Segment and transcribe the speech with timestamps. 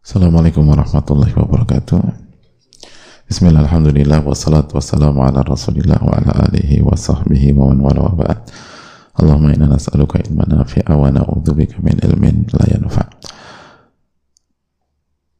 [0.00, 2.00] Assalamualaikum warahmatullahi wabarakatuh.
[3.28, 8.16] Bismillah, alhamdulillah, wassalatu wassalamu ala rasulillah wa ala alihi wa sahbihi wa man wala wa
[8.16, 8.48] ba'd.
[9.20, 13.12] Allahumma inna nas'aluka ilman nafi'a wa na'udzubika min ilmin la yanfa'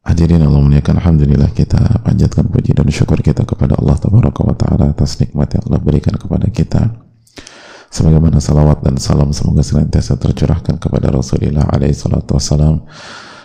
[0.05, 4.93] Hadirin Allah muliakan Alhamdulillah kita panjatkan puji dan syukur kita kepada Allah Tabaraka wa Ta'ala
[4.93, 7.01] atas nikmat yang Allah berikan kepada kita.
[7.89, 12.85] Sebagaimana salawat dan salam semoga senantiasa tercurahkan kepada Rasulullah alaihi salatu wassalam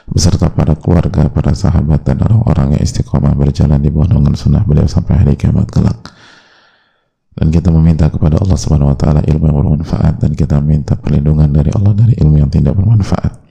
[0.07, 4.87] beserta para keluarga, para sahabat dan orang-orang yang istiqomah berjalan di bawah naungan sunnah beliau
[4.87, 6.15] sampai hari kiamat kelak.
[7.37, 11.53] Dan kita meminta kepada Allah Subhanahu wa taala ilmu yang bermanfaat dan kita minta perlindungan
[11.53, 13.45] dari Allah dari ilmu yang tidak bermanfaat.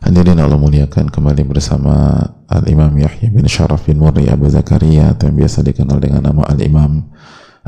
[0.00, 5.36] Hadirin Allah muliakan kembali bersama Al-Imam Yahya bin Sharaf bin Murri Abu Zakaria atau yang
[5.44, 7.10] biasa dikenal dengan nama Al-Imam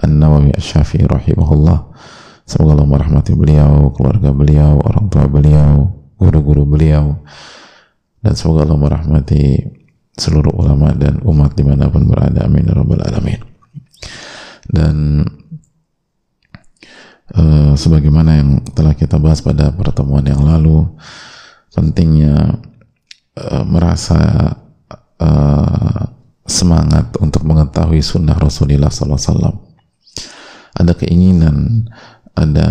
[0.00, 1.92] An-Nawawi Asy-Syafi'i rahimahullah.
[2.48, 7.19] Semoga Allah merahmati beliau, keluarga beliau, orang tua beliau, guru-guru beliau.
[8.23, 9.59] Dan semoga Allah merahmati
[10.15, 12.47] seluruh ulama dan umat di mana pun berada.
[12.47, 13.42] Amin ya rabbal alamin.
[14.62, 15.27] Dan
[17.34, 20.87] uh, sebagaimana yang telah kita bahas pada pertemuan yang lalu
[21.75, 22.62] pentingnya
[23.34, 24.55] uh, merasa
[25.19, 26.03] uh,
[26.47, 29.73] semangat untuk mengetahui sunnah Rasulullah SAW
[30.73, 31.86] ada keinginan
[32.34, 32.69] ada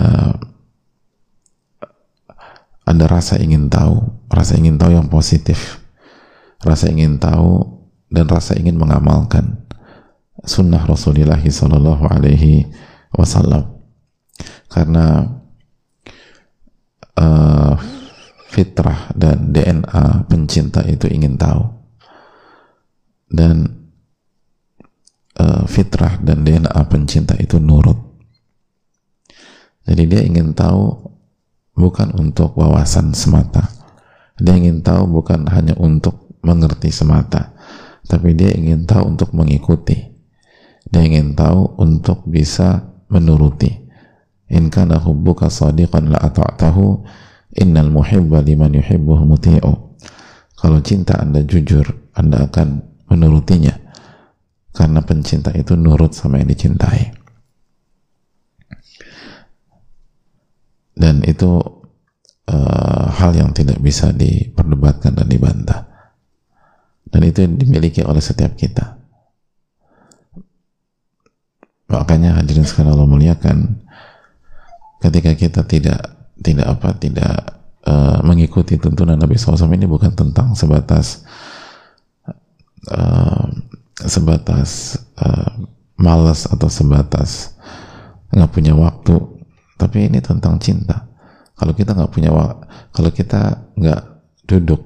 [2.92, 5.80] ada rasa ingin tahu, rasa ingin tahu yang positif,
[6.59, 7.64] rasa ingin tahu
[8.11, 9.64] dan rasa ingin mengamalkan
[10.44, 12.67] sunnah Rasulullah Sallallahu Alaihi
[13.16, 13.80] Wasallam.
[14.67, 15.23] Karena
[17.16, 17.75] uh,
[18.52, 21.64] fitrah dan DNA pencinta itu ingin tahu.
[23.31, 23.88] Dan
[25.39, 28.00] uh, fitrah dan DNA pencinta itu nurut.
[29.88, 31.11] Jadi dia ingin tahu
[31.82, 33.74] bukan untuk wawasan semata.
[34.38, 37.58] Dia ingin tahu bukan hanya untuk mengerti semata,
[38.06, 39.97] tapi dia ingin tahu untuk mengikuti.
[40.86, 43.69] Dia ingin tahu untuk bisa menuruti.
[44.52, 47.06] In kana hubbuka sadiqan la ata'tahu
[47.56, 49.74] innal muhibba liman yuhibbuhu muti'u.
[50.58, 53.74] Kalau cinta Anda jujur, Anda akan menurutinya.
[54.72, 57.21] Karena pencinta itu nurut sama yang dicintai.
[60.96, 61.59] Dan itu
[62.52, 65.88] uh, hal yang tidak bisa diperdebatkan dan dibantah.
[67.12, 68.96] Dan itu dimiliki oleh setiap kita.
[71.91, 73.84] Makanya hadirin sekalian Allah muliakan
[75.03, 76.01] ketika kita tidak
[76.40, 81.28] tidak apa tidak uh, mengikuti tuntunan Nabi SAW ini bukan tentang sebatas
[82.88, 83.46] uh,
[84.07, 85.68] sebatas uh,
[86.00, 87.59] malas atau sebatas
[88.31, 89.19] nggak punya waktu
[89.81, 91.09] tapi ini tentang cinta.
[91.58, 92.30] Kalau kita nggak punya
[92.94, 94.02] kalau kita nggak
[94.46, 94.81] duduk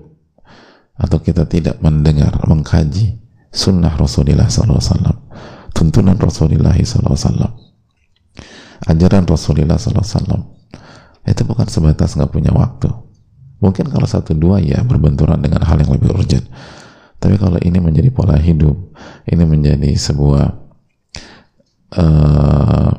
[0.96, 3.20] atau kita tidak mendengar mengkaji
[3.52, 4.80] sunnah Rasulullah SAW
[5.76, 7.52] tuntunan Rasulullah SAW
[8.88, 10.56] ajaran Rasulullah SAW
[11.26, 12.92] itu bukan sebatas nggak punya waktu.
[13.58, 16.46] Mungkin kalau satu dua ya berbenturan dengan hal yang lebih urgent.
[17.18, 18.78] Tapi kalau ini menjadi pola hidup
[19.26, 20.46] ini menjadi sebuah
[21.98, 22.92] uh,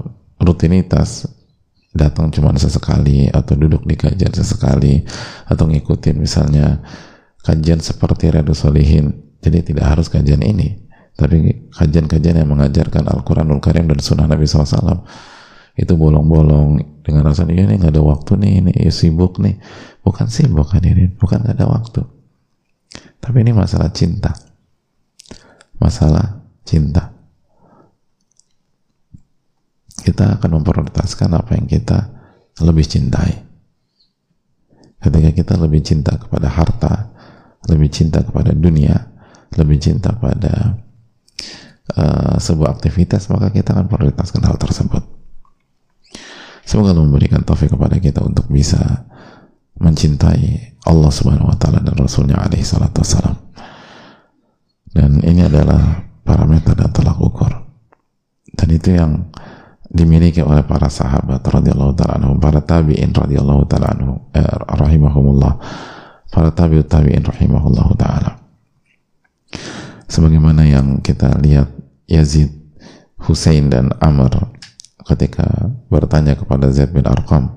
[0.43, 1.31] rutinitas
[1.97, 5.03] datang cuma sesekali atau duduk di kajian sesekali
[5.49, 6.84] atau ngikutin misalnya
[7.43, 10.87] kajian seperti Radu Solihin jadi tidak harus kajian ini
[11.17, 15.09] tapi kajian-kajian yang mengajarkan Al-Quranul Karim dan Sunnah Nabi SAW
[15.77, 19.57] itu bolong-bolong dengan rasa ini nggak ada waktu nih ini ya sibuk nih.
[20.05, 22.05] Bukan sibuk kan ini bukan nggak ada waktu.
[23.21, 24.37] Tapi ini masalah cinta.
[25.81, 27.16] Masalah cinta
[30.06, 32.15] kita akan memprioritaskan apa yang kita
[32.62, 33.43] lebih cintai.
[35.03, 37.11] Ketika kita lebih cinta kepada harta,
[37.67, 38.95] lebih cinta kepada dunia,
[39.59, 40.78] lebih cinta pada
[41.99, 45.03] uh, sebuah aktivitas, maka kita akan prioritaskan hal tersebut.
[46.63, 49.07] Semoga Allah memberikan taufik kepada kita untuk bisa
[49.78, 53.36] mencintai Allah Subhanahu wa taala dan Rasulnya alaihi salatu wassalam.
[54.91, 57.53] Dan ini adalah parameter dan tolak ukur.
[58.57, 59.28] Dan itu yang
[59.91, 65.53] dimiliki oleh para sahabat radhiyallahu taala anhum, para tabi'in radhiyallahu taala anhum, eh, rahimahumullah,
[66.30, 68.42] para tabi'ut tabi'in rahimahullahu taala.
[70.06, 71.71] Sebagaimana yang kita lihat
[72.06, 72.50] Yazid,
[73.27, 74.54] Husain dan Amr
[75.06, 75.47] ketika
[75.91, 77.50] bertanya kepada Zaid bin Arqam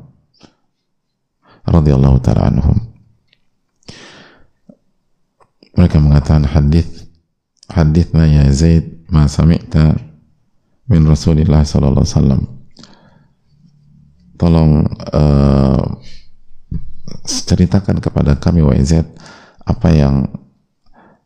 [1.66, 2.78] radhiyallahu taala anhum.
[5.78, 7.06] Mereka mengatakan hadis
[7.70, 10.09] hadithna ya Zaid ma sami'ta
[10.90, 12.42] min Rasulillah sallallahu alaihi wasallam.
[14.40, 14.72] Tolong
[15.14, 15.84] uh,
[17.28, 19.06] ceritakan kepada kami WZ
[19.68, 20.26] apa yang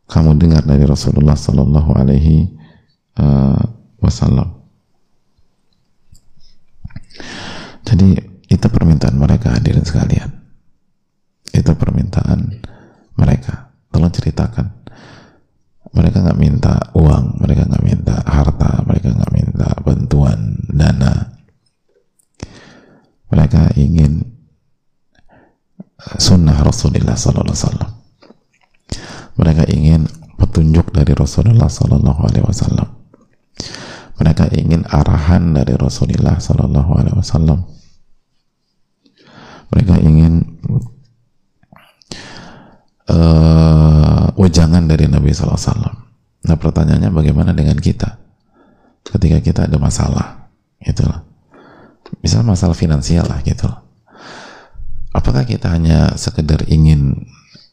[0.10, 2.52] kamu dengar dari Rasulullah Sallallahu Alaihi
[3.18, 3.64] uh,
[4.04, 4.62] Wasallam.
[7.88, 8.20] Jadi
[8.52, 10.30] itu permintaan mereka hadirin sekalian.
[11.50, 12.62] Itu permintaan
[13.18, 13.74] mereka.
[13.94, 14.83] Tolong ceritakan.
[15.94, 21.38] Mereka nggak minta uang, mereka nggak minta harta, mereka nggak minta bantuan dana.
[23.30, 24.26] Mereka ingin
[26.18, 27.94] sunnah Rasulullah Sallallahu Alaihi Wasallam
[29.34, 30.06] mereka ingin
[30.38, 32.90] petunjuk dari Rasulullah Sallallahu Alaihi Wasallam.
[34.22, 37.66] Mereka ingin arahan dari Rasulullah Sallallahu Alaihi Wasallam.
[39.74, 40.34] Mereka ingin
[43.10, 44.03] uh,
[44.44, 45.96] wejangan dari Nabi Wasallam.
[46.44, 48.20] Nah pertanyaannya bagaimana dengan kita
[49.04, 50.52] ketika kita ada masalah,
[50.84, 51.24] itulah.
[52.20, 53.68] Misal masalah finansial lah gitu.
[55.16, 57.24] Apakah kita hanya sekedar ingin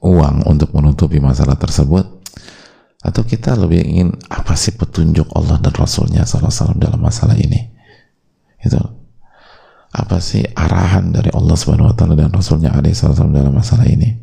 [0.00, 2.08] uang untuk menutupi masalah tersebut
[3.00, 7.72] atau kita lebih ingin apa sih petunjuk Allah dan Rasulnya salah dalam masalah ini
[8.60, 8.76] itu
[9.90, 14.20] apa sih arahan dari Allah Subhanahu Wa Taala dan Rasulnya salam dalam masalah ini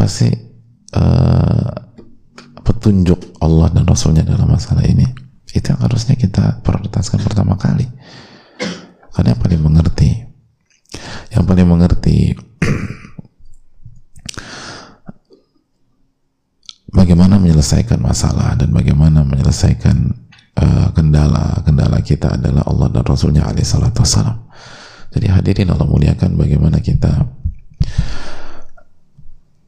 [0.00, 0.32] apa sih
[0.96, 1.68] uh,
[2.64, 5.04] petunjuk Allah dan Rasulnya dalam masalah ini
[5.52, 7.84] itu yang harusnya kita prioritaskan pertama kali
[9.12, 10.24] karena yang paling mengerti
[11.36, 12.32] yang paling mengerti
[16.96, 20.16] bagaimana menyelesaikan masalah dan bagaimana menyelesaikan
[20.96, 24.48] kendala-kendala uh, kita adalah Allah dan Rasulnya alaihi salatu wassalam.
[25.12, 27.28] Jadi hadirin Allah muliakan bagaimana kita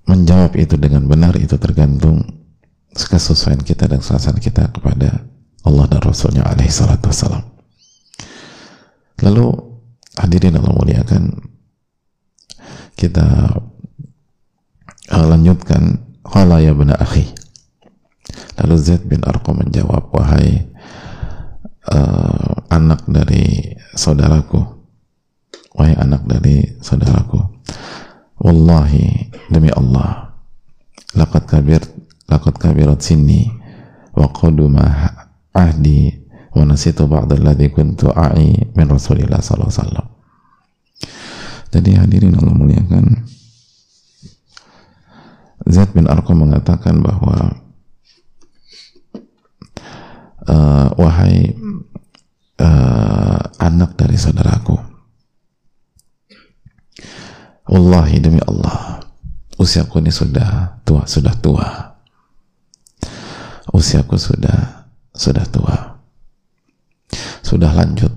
[0.07, 2.23] menjawab itu dengan benar itu tergantung
[2.93, 5.25] kesesuaian kita dan kesalahan kita kepada
[5.63, 7.45] Allah dan Rasulnya alaihi salatu wassalam.
[9.23, 9.47] Lalu
[10.19, 11.23] hadirin Allah muliakan
[12.99, 13.57] kita
[15.11, 17.27] uh, lanjutkan qala ya bena akhi
[18.61, 20.69] lalu Zaid bin Arqam menjawab wahai
[21.89, 24.61] uh, anak dari saudaraku
[25.77, 27.52] wahai anak dari saudaraku
[28.43, 30.35] wallahi demi Allah
[31.15, 31.79] laqad kabir
[32.27, 33.47] laqad kabirat sinni
[34.19, 34.83] wa qaduma
[35.55, 36.11] ahdi
[36.53, 40.07] wa nasitu ba'd alladhi kuntu a'i min Rasulillah sallallahu alaihi wasallam.
[41.73, 43.05] Jadi hadirin Allah muliakan
[45.65, 47.57] Zaid bin Arqam mengatakan bahwa
[50.45, 51.57] uh, wahai
[52.61, 54.92] uh, anak dari saudaraku
[57.73, 59.01] Wallahi demi Allah.
[59.57, 61.97] Usiaku ini sudah tua sudah tua.
[63.73, 65.97] Usiaku sudah sudah tua.
[67.41, 68.13] Sudah lanjut.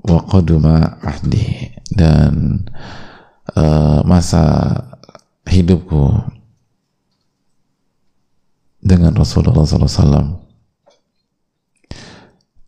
[0.00, 1.68] Wa qaduma ahdi.
[1.92, 2.64] Dan
[3.52, 4.72] uh, masa
[5.44, 6.16] hidupku
[8.80, 10.40] dengan Rasulullah SAW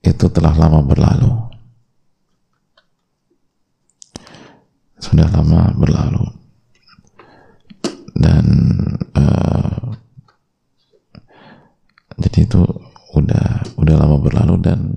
[0.04, 1.51] itu telah lama berlalu
[5.02, 6.22] sudah lama berlalu.
[8.14, 8.44] Dan
[9.18, 9.90] uh,
[12.22, 12.62] jadi itu
[13.18, 14.94] udah udah lama berlalu dan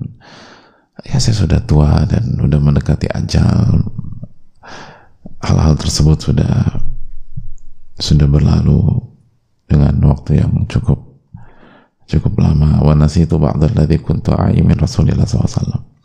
[1.02, 3.82] ya saya sudah tua dan udah mendekati ajal.
[5.42, 6.86] Hal-hal tersebut sudah
[7.98, 9.02] sudah berlalu
[9.66, 11.02] dengan waktu yang cukup
[12.06, 12.78] cukup lama.
[12.78, 15.96] Wa nasitu ladzi kuntu min Rasulillah SAW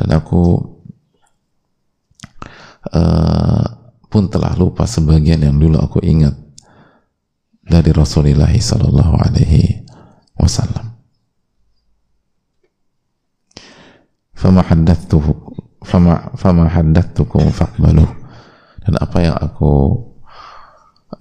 [0.00, 0.64] dan aku
[2.94, 3.66] uh,
[4.10, 6.34] pun telah lupa sebagian yang dulu aku ingat
[7.62, 9.86] dari Rasulullah sallallahu alaihi
[10.34, 10.90] wasallam.
[14.34, 15.32] Fama haddathuhu
[15.84, 18.08] fama fama haddathukum faqbaluh
[18.84, 19.96] dan apa yang aku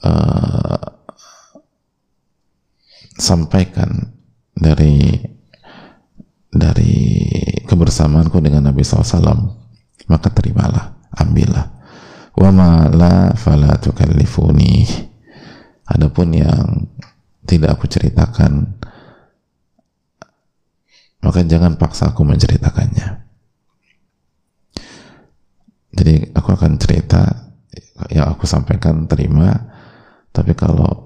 [0.03, 0.83] uh,
[3.19, 4.15] sampaikan
[4.55, 5.19] dari
[6.49, 6.95] dari
[7.67, 9.53] kebersamaanku dengan Nabi SAW
[10.09, 10.98] maka terimalah
[11.29, 11.65] ambillah
[12.33, 15.07] wa ma la fala tukallifuni.
[15.89, 16.85] Adapun yang
[17.45, 18.77] tidak aku ceritakan
[21.19, 23.25] maka jangan paksa aku menceritakannya.
[25.89, 27.49] Jadi aku akan cerita
[28.07, 29.51] yang aku sampaikan terima
[30.31, 31.03] tapi kalau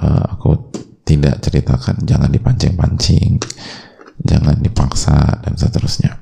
[0.00, 0.72] uh, aku
[1.04, 3.36] tidak ceritakan jangan dipancing-pancing
[4.22, 6.16] jangan dipaksa dan seterusnya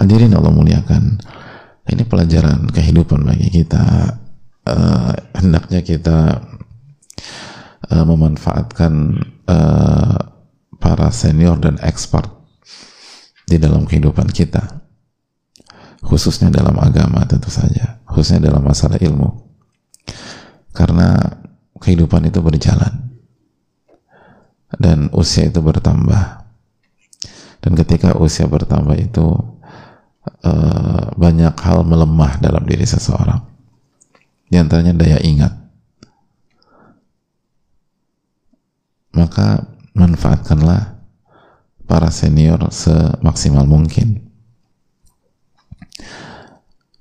[0.00, 1.20] hadirin Allah muliakan.
[1.84, 4.16] Ini pelajaran kehidupan bagi kita.
[4.64, 6.40] Uh, hendaknya kita
[7.90, 8.92] uh, memanfaatkan
[9.48, 10.18] uh,
[10.80, 12.30] para senior dan expert
[13.44, 14.80] di dalam kehidupan kita.
[16.00, 18.00] Khususnya dalam agama tentu saja.
[18.08, 19.50] Khususnya dalam masalah ilmu.
[20.72, 21.18] Karena
[21.76, 23.10] kehidupan itu berjalan.
[24.70, 26.46] Dan usia itu bertambah.
[27.60, 29.59] Dan ketika usia bertambah itu
[30.44, 33.42] uh, banyak hal melemah dalam diri seseorang.
[34.50, 35.52] Di antaranya daya ingat.
[39.14, 41.02] Maka manfaatkanlah
[41.86, 44.22] para senior semaksimal mungkin.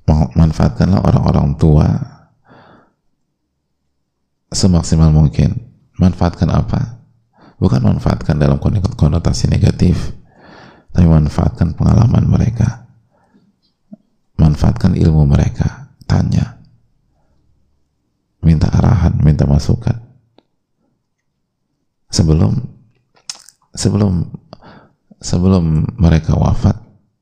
[0.10, 1.88] Manfaatkanlah orang-orang tua
[4.50, 5.70] semaksimal mungkin.
[6.02, 7.00] Manfaatkan apa?
[7.60, 8.58] bukan manfaatkan dalam
[8.96, 10.16] konotasi negatif
[10.96, 12.89] tapi manfaatkan pengalaman mereka
[14.40, 15.92] manfaatkan ilmu mereka.
[16.08, 16.64] Tanya.
[18.40, 20.00] Minta arahan minta masukan.
[22.10, 22.56] Sebelum
[23.76, 24.26] sebelum
[25.20, 26.80] sebelum mereka wafat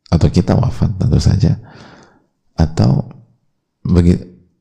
[0.08, 1.58] atau kita wafat tentu saja
[2.56, 3.10] atau
[3.84, 4.16] bagi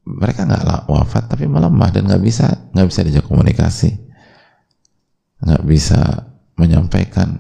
[0.07, 3.91] mereka nggak wafat tapi melemah dan nggak bisa nggak bisa diajak komunikasi.
[5.45, 6.01] Nggak bisa
[6.57, 7.37] menyampaikan.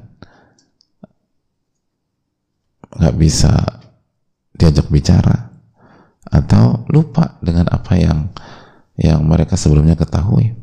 [2.96, 3.75] Nggak bisa
[4.56, 5.52] diajak bicara
[6.26, 8.32] atau lupa dengan apa yang
[8.96, 10.56] yang mereka sebelumnya ketahui.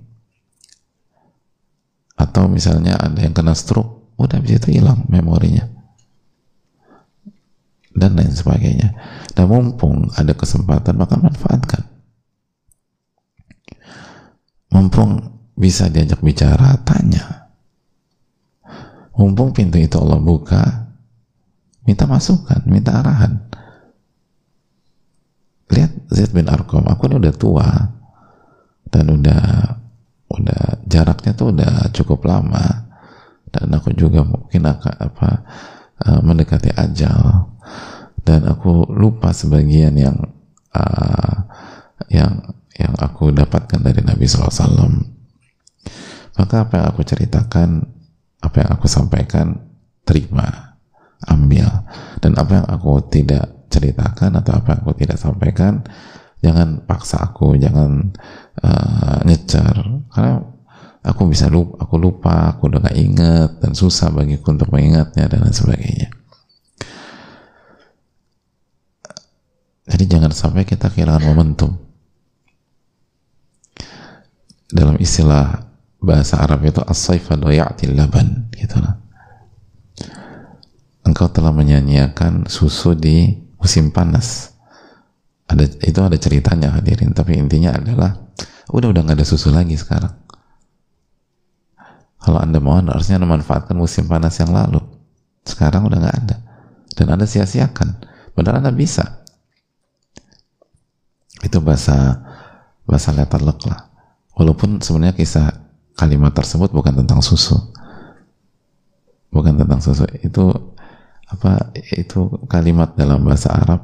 [2.17, 5.69] Atau misalnya ada yang kena stroke udah bisa itu hilang memorinya.
[7.93, 8.97] Dan lain sebagainya.
[9.37, 11.85] Dan mumpung ada kesempatan maka manfaatkan.
[14.73, 17.53] Mumpung bisa diajak bicara tanya.
[19.13, 20.89] Mumpung pintu itu Allah buka
[21.83, 23.43] minta masukan minta arahan
[25.71, 27.69] lihat Zaid bin Arkom aku ini udah tua
[28.89, 29.43] dan udah
[30.33, 32.89] udah jaraknya tuh udah cukup lama
[33.53, 35.29] dan aku juga mungkin akan apa
[36.03, 37.53] uh, mendekati ajal
[38.25, 40.17] dan aku lupa sebagian yang
[40.73, 41.35] uh,
[42.09, 45.13] yang yang aku dapatkan dari Nabi SAW
[46.33, 47.69] maka apa yang aku ceritakan
[48.41, 49.55] apa yang aku sampaikan
[50.03, 50.75] terima
[51.27, 51.67] ambil.
[52.19, 55.81] Dan apa yang aku tidak ceritakan atau apa yang aku tidak sampaikan
[56.45, 58.13] jangan paksa aku jangan
[58.61, 59.81] uh, nyecar
[60.13, 60.43] karena
[61.03, 65.43] aku bisa lupa aku lupa aku udah gak inget dan susah bagiku untuk mengingatnya dan
[65.43, 66.09] lain sebagainya.
[69.83, 71.75] Jadi jangan sampai kita kehilangan momentum.
[74.71, 79.03] Dalam istilah bahasa Arab itu as-saifa laban gitu lah.
[81.03, 84.51] Engkau telah menyanyiakan susu di musim panas.
[85.47, 87.15] Ada itu ada ceritanya hadirin.
[87.15, 88.19] Tapi intinya adalah
[88.75, 90.11] udah udah nggak ada susu lagi sekarang.
[92.19, 94.83] Kalau anda mau harusnya anda manfaatkan musim panas yang lalu.
[95.47, 96.37] Sekarang udah nggak ada.
[96.91, 98.03] Dan anda sia-siakan.
[98.35, 99.23] Padahal anda bisa.
[101.43, 102.23] Itu bahasa
[102.83, 103.55] bahasa letter lah
[104.35, 105.47] walaupun sebenarnya kisah
[105.95, 107.55] kalimat tersebut bukan tentang susu.
[109.33, 110.05] Bukan tentang susu.
[110.21, 110.72] Itu
[111.29, 113.81] apa itu kalimat dalam bahasa Arab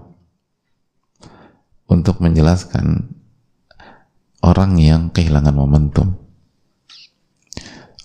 [1.90, 3.10] untuk menjelaskan
[4.46, 6.16] orang yang kehilangan momentum.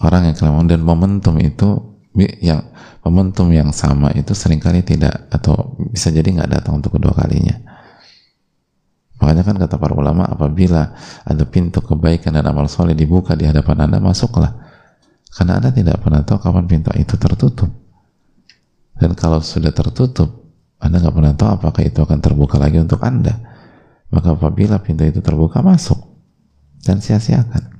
[0.03, 1.95] Orang yang kehilangan dan momentum itu
[2.41, 2.71] yang
[3.03, 7.61] momentum yang sama itu sering kali tidak atau bisa jadi nggak datang untuk kedua kalinya.
[9.21, 13.89] Makanya kan kata para ulama apabila ada pintu kebaikan dan amal soleh dibuka di hadapan
[13.89, 14.53] anda masuklah.
[15.35, 17.84] Karena anda tidak pernah tahu kapan pintu itu tertutup.
[18.95, 20.45] Dan kalau sudah tertutup,
[20.79, 23.41] anda nggak pernah tahu apakah itu akan terbuka lagi untuk anda.
[24.13, 25.97] Maka apabila pintu itu terbuka masuk
[26.85, 27.73] dan sia-siakan.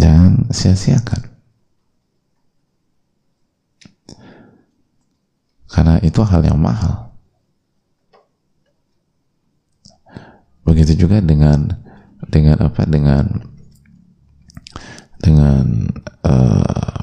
[0.00, 1.22] Jangan sia-siakan.
[5.68, 7.12] Karena itu hal yang mahal.
[10.64, 11.68] Begitu juga dengan
[12.32, 13.28] dengan apa dengan
[16.24, 16.96] uh,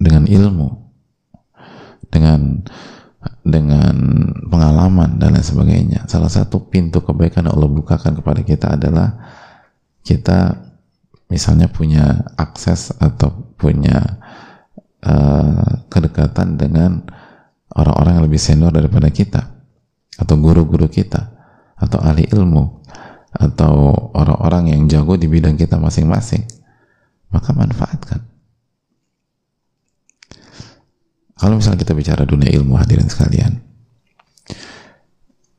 [0.00, 0.68] dengan ilmu
[2.10, 2.62] dengan
[3.56, 3.96] dengan
[4.52, 6.04] pengalaman dan lain sebagainya.
[6.04, 9.16] Salah satu pintu kebaikan yang Allah bukakan kepada kita adalah
[10.04, 10.60] kita
[11.32, 14.20] misalnya punya akses atau punya
[15.02, 17.02] uh, kedekatan dengan
[17.72, 19.42] orang-orang yang lebih senior daripada kita
[20.16, 21.32] atau guru-guru kita
[21.76, 22.84] atau ahli ilmu
[23.36, 26.48] atau orang-orang yang jago di bidang kita masing-masing
[27.28, 28.24] maka manfaatkan
[31.36, 33.60] kalau misalnya kita bicara dunia ilmu hadirin sekalian,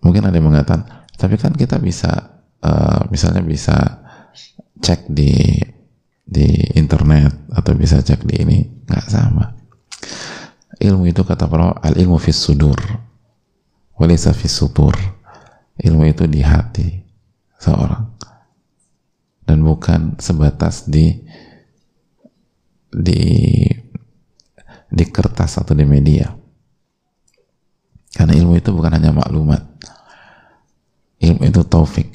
[0.01, 4.03] mungkin ada yang mengatakan, tapi kan kita bisa, uh, misalnya bisa
[4.81, 5.57] cek di
[6.27, 8.57] di internet atau bisa cek di ini,
[8.89, 9.53] nggak sama.
[10.77, 12.77] ilmu itu kata para al ilmu fis sudur
[13.97, 14.93] walisa fis sutur
[15.81, 17.01] ilmu itu di hati
[17.57, 18.13] seorang
[19.41, 21.17] dan bukan sebatas di
[22.93, 23.21] di
[24.87, 26.31] di kertas atau di media.
[28.15, 29.61] Karena ilmu itu bukan hanya maklumat.
[31.21, 32.09] Ilmu itu taufik.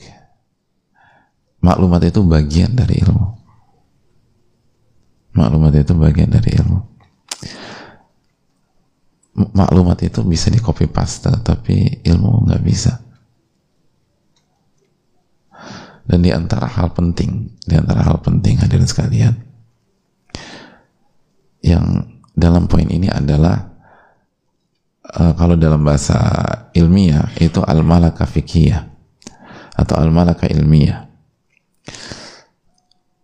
[1.62, 3.26] Maklumat itu bagian dari ilmu.
[5.38, 6.80] Maklumat itu bagian dari ilmu.
[9.32, 12.98] Maklumat itu bisa di copy paste tapi ilmu nggak bisa.
[16.02, 19.38] Dan di antara hal penting di antara hal penting hadirin sekalian
[21.62, 23.72] yang dalam poin ini adalah
[25.04, 26.18] uh, kalau dalam bahasa
[26.72, 28.24] ilmiah itu al-malaka
[29.72, 31.08] atau al-malaka ilmiah.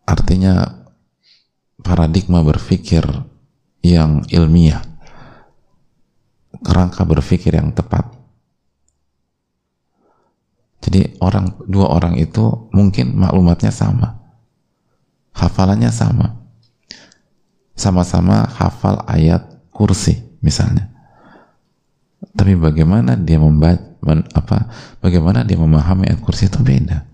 [0.09, 0.65] Artinya
[1.81, 3.05] paradigma berpikir
[3.85, 4.81] yang ilmiah
[6.65, 8.09] kerangka berpikir yang tepat.
[10.79, 14.19] Jadi orang dua orang itu mungkin maklumatnya sama
[15.39, 16.38] hafalannya sama
[17.79, 20.91] sama-sama hafal ayat kursi misalnya.
[22.35, 23.87] Tapi bagaimana dia membaca
[24.35, 24.67] apa
[24.99, 27.07] bagaimana dia memahami ayat kursi itu beda.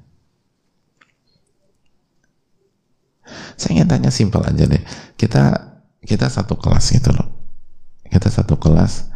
[3.61, 4.81] Saya ingin tanya simpel aja deh.
[5.21, 5.53] Kita
[6.01, 7.29] kita satu kelas gitu loh.
[8.09, 9.13] Kita satu kelas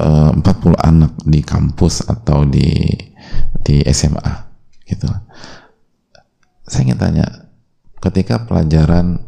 [0.00, 2.88] eh, uh, 40 anak di kampus atau di
[3.60, 4.32] di SMA
[4.88, 5.08] gitu.
[6.64, 7.26] Saya ingin tanya
[8.00, 9.27] ketika pelajaran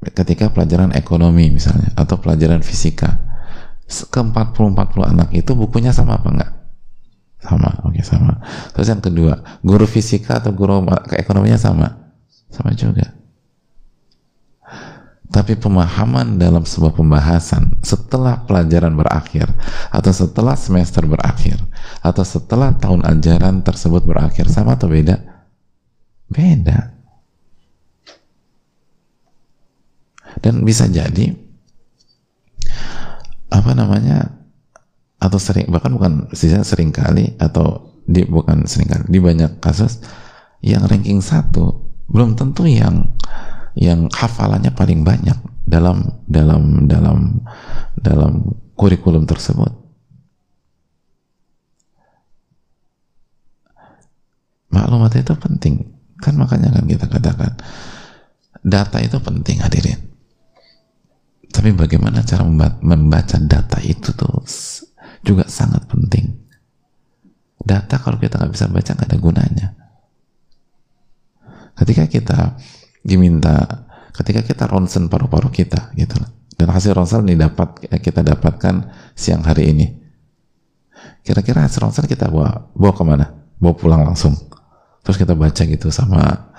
[0.00, 3.20] ketika pelajaran ekonomi misalnya atau pelajaran fisika
[3.90, 6.52] ke 40 40 anak itu bukunya sama apa enggak
[7.40, 8.40] sama oke okay, sama
[8.72, 12.00] terus yang kedua guru fisika atau guru ekonominya sama
[12.50, 13.14] sama juga.
[15.30, 19.46] Tapi pemahaman dalam sebuah pembahasan setelah pelajaran berakhir
[19.94, 21.54] atau setelah semester berakhir
[22.02, 25.22] atau setelah tahun ajaran tersebut berakhir sama atau beda?
[26.26, 26.98] Beda.
[30.38, 31.34] Dan bisa jadi
[33.50, 34.30] apa namanya
[35.18, 36.30] atau sering bahkan bukan
[36.62, 40.00] sering kali atau di bukan sering kali di banyak kasus
[40.62, 41.76] yang ranking satu
[42.08, 43.10] belum tentu yang
[43.74, 47.38] yang hafalannya paling banyak dalam dalam dalam
[47.94, 48.42] dalam
[48.74, 49.70] kurikulum tersebut.
[54.70, 55.74] Maklumat itu penting.
[56.18, 57.52] Kan makanya kan kita katakan
[58.66, 60.09] data itu penting hadirin.
[61.50, 62.46] Tapi bagaimana cara
[62.80, 64.46] membaca data itu tuh
[65.26, 66.30] juga sangat penting.
[67.60, 69.68] Data kalau kita nggak bisa baca nggak ada gunanya.
[71.76, 72.38] Ketika kita
[73.04, 76.16] diminta ketika kita ronsen paru-paru kita gitu
[76.56, 79.86] dan hasil ronsen ini dapat kita dapatkan siang hari ini.
[81.20, 83.26] Kira-kira hasil ronsen kita bawa bawa ke mana?
[83.60, 84.36] Bawa pulang langsung.
[85.04, 86.52] Terus kita baca gitu sama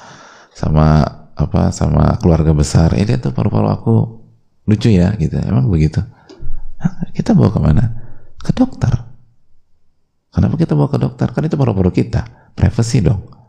[0.53, 2.93] sama apa sama keluarga besar.
[2.97, 4.20] Eh dia tuh paru-paru aku
[4.67, 6.01] lucu ya gitu emang begitu
[7.17, 7.83] kita bawa ke mana
[8.41, 8.93] ke dokter
[10.33, 13.41] kenapa kita bawa ke dokter kan itu paru-paru kita privacy dong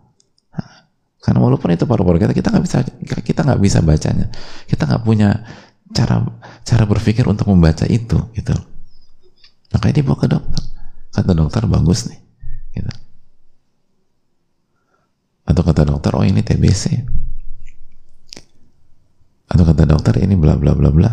[1.22, 2.79] karena walaupun itu paru-paru kita, kita nggak bisa
[3.22, 4.27] kita nggak bisa bacanya.
[4.66, 5.46] Kita nggak punya
[5.94, 6.18] cara
[6.66, 8.55] cara berpikir untuk membaca itu, gitu.
[9.70, 10.62] Makanya dibawa ke dokter.
[11.14, 12.18] Kata dokter bagus nih,
[12.75, 12.90] gitu.
[15.46, 17.07] Atau kata dokter, oh ini TBC.
[19.52, 21.12] Atau kata dokter ini bla bla bla bla.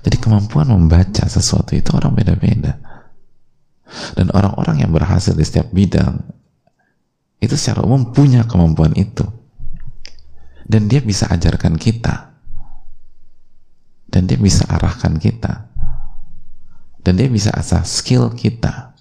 [0.00, 2.80] Jadi kemampuan membaca sesuatu itu orang beda-beda.
[4.16, 6.24] Dan orang-orang yang berhasil di setiap bidang
[7.44, 9.28] itu secara umum punya kemampuan itu.
[10.64, 12.32] Dan dia bisa ajarkan kita.
[14.08, 15.68] Dan dia bisa arahkan kita.
[17.04, 18.96] Dan dia bisa asah skill kita.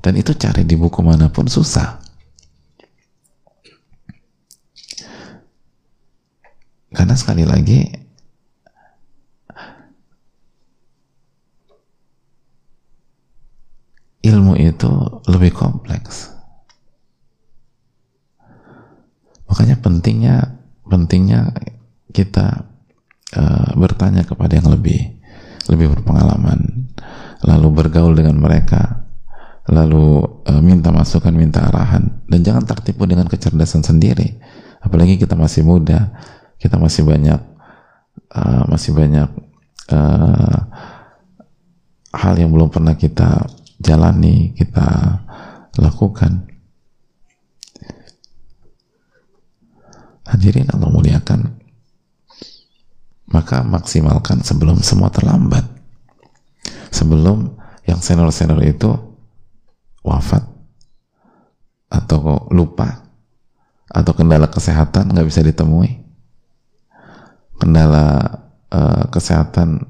[0.00, 2.01] Dan itu cari di buku mana pun susah
[7.02, 7.82] karena sekali lagi
[14.22, 14.86] ilmu itu
[15.26, 16.30] lebih kompleks.
[19.50, 21.50] Makanya pentingnya pentingnya
[22.14, 22.70] kita
[23.34, 25.18] uh, bertanya kepada yang lebih
[25.74, 26.86] lebih berpengalaman,
[27.42, 29.10] lalu bergaul dengan mereka,
[29.66, 34.38] lalu uh, minta masukan, minta arahan, dan jangan tertipu dengan kecerdasan sendiri.
[34.78, 36.14] Apalagi kita masih muda,
[36.62, 37.40] kita masih banyak
[38.30, 39.26] uh, masih banyak
[39.90, 40.58] uh,
[42.14, 43.50] hal yang belum pernah kita
[43.82, 45.18] jalani, kita
[45.82, 46.46] lakukan.
[50.22, 51.58] Hadirin Allah muliakan.
[53.32, 55.64] maka maksimalkan sebelum semua terlambat
[56.92, 57.56] sebelum
[57.88, 58.92] yang senior-senior itu
[60.04, 60.44] wafat
[61.88, 63.08] atau lupa
[63.88, 66.11] atau kendala kesehatan nggak bisa ditemui
[67.62, 68.42] kendala
[68.74, 69.86] uh, kesehatan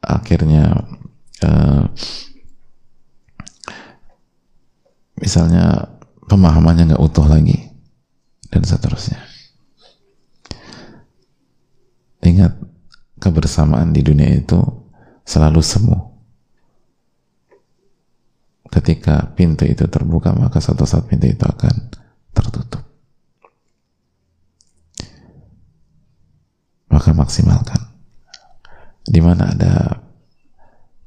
[0.00, 0.88] akhirnya
[1.44, 1.84] uh,
[5.20, 5.92] misalnya
[6.24, 7.68] pemahamannya nggak utuh lagi
[8.48, 9.20] dan seterusnya.
[12.24, 12.56] Ingat
[13.20, 14.56] kebersamaan di dunia itu
[15.28, 15.98] selalu semu.
[18.72, 21.92] Ketika pintu itu terbuka maka satu saat pintu itu akan
[22.32, 22.79] tertutup
[27.00, 27.80] maka maksimalkan.
[29.08, 30.04] Di mana ada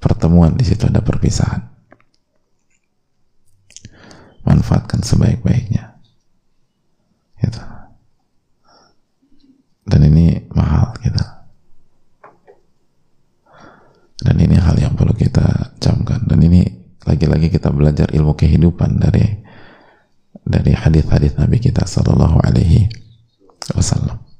[0.02, 1.62] pertemuan di situ ada perpisahan.
[4.42, 6.02] Manfaatkan sebaik-baiknya.
[7.38, 7.62] Gitu.
[9.86, 11.22] Dan ini mahal gitu.
[14.18, 16.26] Dan ini hal yang perlu kita camkan.
[16.26, 16.66] Dan ini
[17.06, 19.46] lagi-lagi kita belajar ilmu kehidupan dari
[20.42, 22.90] dari hadis-hadis Nabi kita Sallallahu Alaihi
[23.78, 24.33] Wasallam.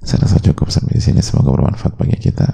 [0.00, 1.20] Saya rasa cukup sampai di sini.
[1.20, 2.48] Semoga bermanfaat bagi kita.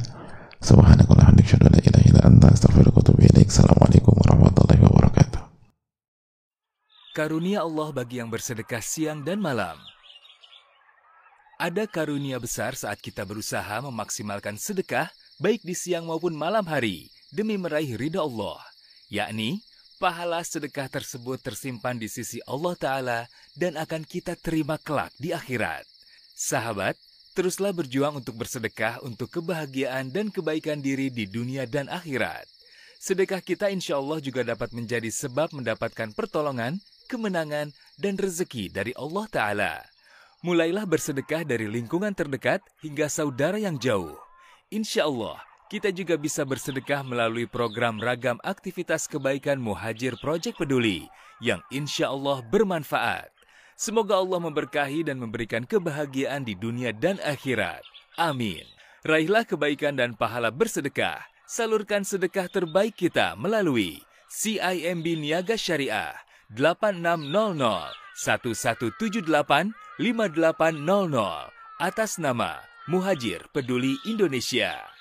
[3.47, 5.43] Assalamualaikum warahmatullahi wabarakatuh.
[7.17, 9.79] Karunia Allah bagi yang bersedekah siang dan malam.
[11.57, 15.09] Ada karunia besar saat kita berusaha memaksimalkan sedekah
[15.41, 18.61] baik di siang maupun malam hari demi meraih ridha Allah,
[19.09, 19.65] yakni
[19.97, 23.19] pahala sedekah tersebut tersimpan di sisi Allah Ta'ala
[23.57, 25.89] dan akan kita terima kelak di akhirat.
[26.37, 27.01] Sahabat,
[27.37, 32.49] teruslah berjuang untuk bersedekah untuk kebahagiaan dan kebaikan diri di dunia dan akhirat.
[32.97, 36.81] Sedekah kita insya Allah juga dapat menjadi sebab mendapatkan pertolongan,
[37.13, 39.75] kemenangan, dan rezeki dari Allah Ta'ala.
[40.41, 44.17] Mulailah bersedekah dari lingkungan terdekat hingga saudara yang jauh.
[44.73, 45.37] Insya Allah,
[45.69, 51.05] kita juga bisa bersedekah melalui program ragam aktivitas kebaikan Muhajir Project Peduli
[51.45, 53.36] yang insya Allah bermanfaat.
[53.77, 57.85] Semoga Allah memberkahi dan memberikan kebahagiaan di dunia dan akhirat.
[58.17, 58.65] Amin.
[59.05, 61.21] Raihlah kebaikan dan pahala bersedekah.
[61.45, 64.01] Salurkan sedekah terbaik kita melalui
[64.33, 66.17] CIMB Niaga Syariah
[66.57, 74.96] 8600 1178 5800 atas nama Muhajir Peduli Indonesia.